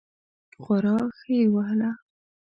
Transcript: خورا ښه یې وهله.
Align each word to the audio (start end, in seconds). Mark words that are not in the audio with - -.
خورا 0.63 0.95
ښه 1.17 1.31
یې 1.39 1.45
وهله. 1.53 1.91